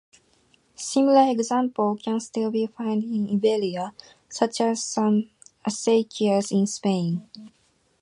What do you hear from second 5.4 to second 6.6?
Acequias